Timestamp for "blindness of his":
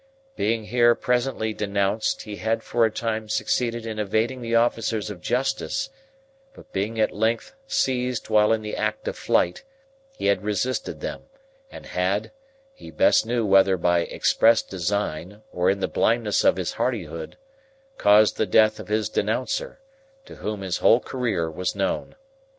15.87-16.71